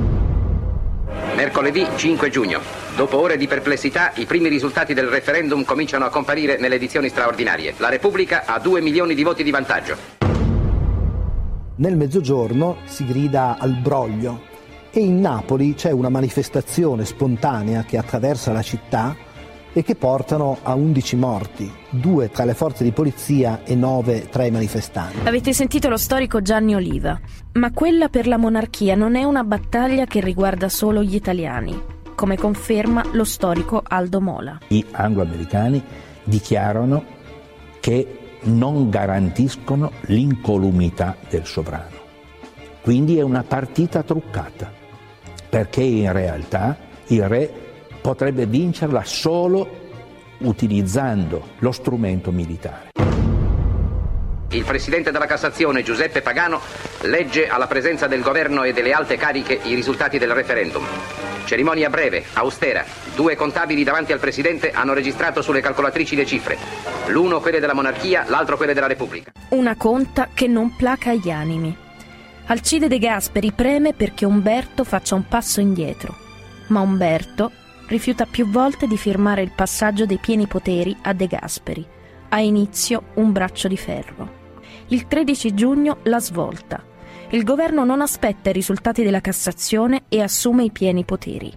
[1.34, 2.60] Mercoledì 5 giugno.
[2.96, 7.74] Dopo ore di perplessità, i primi risultati del referendum cominciano a comparire nelle edizioni straordinarie.
[7.78, 9.96] La Repubblica ha 2 milioni di voti di vantaggio.
[11.76, 14.52] Nel mezzogiorno si grida al broglio
[14.92, 19.16] e in Napoli c'è una manifestazione spontanea che attraversa la città
[19.76, 24.44] e che portano a 11 morti, due tra le forze di polizia e nove tra
[24.44, 25.26] i manifestanti.
[25.26, 27.20] Avete sentito lo storico Gianni Oliva,
[27.54, 31.78] ma quella per la monarchia non è una battaglia che riguarda solo gli italiani,
[32.14, 34.60] come conferma lo storico Aldo Mola.
[34.68, 35.82] I anglo-americani
[36.22, 37.04] dichiarano
[37.80, 42.02] che non garantiscono l'incolumità del sovrano.
[42.80, 44.70] Quindi è una partita truccata,
[45.48, 46.76] perché in realtà
[47.08, 47.63] il re
[48.04, 49.66] potrebbe vincerla solo
[50.40, 52.90] utilizzando lo strumento militare.
[54.50, 56.60] Il presidente della Cassazione, Giuseppe Pagano,
[57.04, 60.84] legge alla presenza del governo e delle alte cariche i risultati del referendum.
[61.46, 62.84] Cerimonia breve, austera.
[63.14, 66.58] Due contabili davanti al presidente hanno registrato sulle calcolatrici le cifre.
[67.06, 69.32] L'uno quelle della monarchia, l'altro quelle della Repubblica.
[69.48, 71.74] Una conta che non placa gli animi.
[72.48, 76.14] Alcide De Gasperi preme perché Umberto faccia un passo indietro.
[76.66, 77.50] Ma Umberto
[77.86, 81.86] rifiuta più volte di firmare il passaggio dei pieni poteri a De Gasperi.
[82.28, 84.42] Ha inizio un braccio di ferro.
[84.88, 86.82] Il 13 giugno la svolta.
[87.30, 91.52] Il governo non aspetta i risultati della Cassazione e assume i pieni poteri.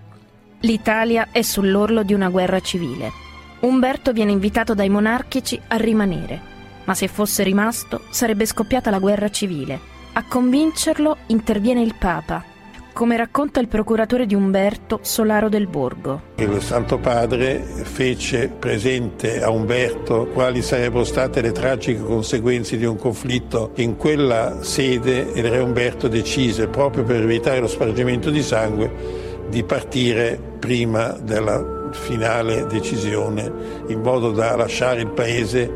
[0.62, 3.12] L'Italia è sull'orlo di una guerra civile.
[3.60, 6.40] Umberto viene invitato dai monarchici a rimanere,
[6.86, 9.96] ma se fosse rimasto sarebbe scoppiata la guerra civile.
[10.14, 12.44] A convincerlo interviene il Papa,
[12.98, 16.34] come racconta il procuratore di Umberto Solaro del Borgo.
[16.38, 22.98] Il Santo Padre fece presente a Umberto quali sarebbero state le tragiche conseguenze di un
[22.98, 28.42] conflitto in quella sede e il re Umberto decise, proprio per evitare lo spargimento di
[28.42, 35.72] sangue, di partire prima della finale decisione, in modo da lasciare il paese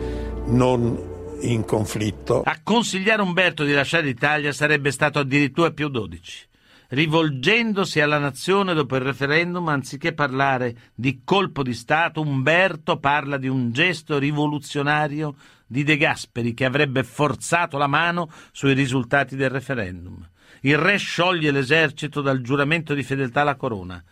[0.47, 0.97] non
[1.41, 2.41] in conflitto.
[2.43, 6.49] A consigliare Umberto di lasciare l'Italia sarebbe stato addirittura più 12
[6.91, 13.47] rivolgendosi alla nazione dopo il referendum, anziché parlare di colpo di Stato, Umberto parla di
[13.47, 15.35] un gesto rivoluzionario
[15.65, 20.27] di De Gasperi che avrebbe forzato la mano sui risultati del referendum.
[20.61, 24.03] Il re scioglie l'esercito dal giuramento di fedeltà alla corona,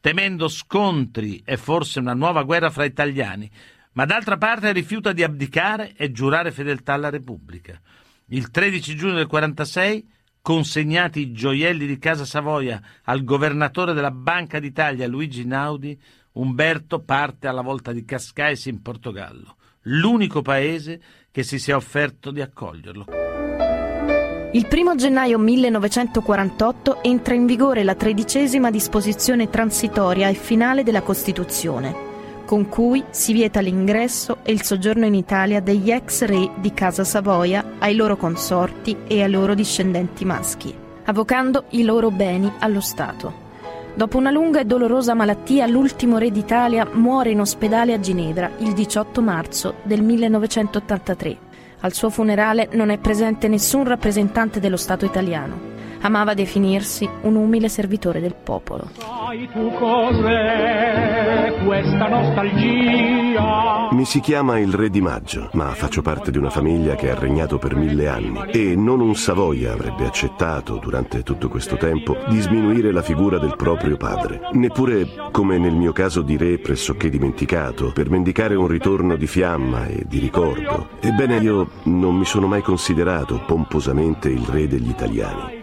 [0.00, 3.50] temendo scontri e forse una nuova guerra fra italiani,
[3.92, 7.78] ma d'altra parte rifiuta di abdicare e giurare fedeltà alla Repubblica.
[8.26, 14.58] Il 13 giugno del 46 consegnati i gioielli di Casa Savoia al governatore della Banca
[14.58, 15.98] d'Italia Luigi Naudi,
[16.32, 22.40] Umberto parte alla volta di Cascais in Portogallo, l'unico paese che si sia offerto di
[22.40, 23.06] accoglierlo.
[24.52, 32.09] Il 1 gennaio 1948 entra in vigore la tredicesima disposizione transitoria e finale della Costituzione,
[32.50, 37.04] con cui si vieta l'ingresso e il soggiorno in Italia degli ex re di Casa
[37.04, 40.74] Savoia ai loro consorti e ai loro discendenti maschi,
[41.04, 43.32] avvocando i loro beni allo Stato.
[43.94, 48.72] Dopo una lunga e dolorosa malattia, l'ultimo re d'Italia muore in ospedale a Ginevra il
[48.72, 51.36] 18 marzo del 1983.
[51.82, 55.79] Al suo funerale non è presente nessun rappresentante dello Stato italiano.
[56.02, 58.88] Amava definirsi un umile servitore del popolo.
[58.96, 63.88] Sai tu cos'è questa nostalgia?
[63.90, 67.18] Mi si chiama il Re di Maggio, ma faccio parte di una famiglia che ha
[67.18, 72.40] regnato per mille anni e non un Savoia avrebbe accettato, durante tutto questo tempo, di
[72.40, 74.40] sminuire la figura del proprio padre.
[74.52, 79.86] Neppure, come nel mio caso di re pressoché dimenticato, per mendicare un ritorno di fiamma
[79.86, 80.88] e di ricordo.
[81.00, 85.59] Ebbene, io non mi sono mai considerato pomposamente il re degli italiani.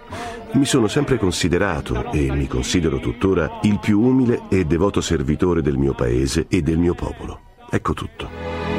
[0.54, 5.78] Mi sono sempre considerato, e mi considero tuttora, il più umile e devoto servitore del
[5.78, 7.40] mio paese e del mio popolo.
[7.70, 8.77] Ecco tutto.